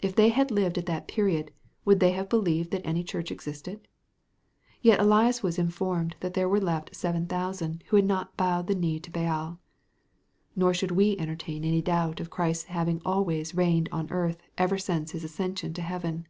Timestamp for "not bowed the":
8.04-8.76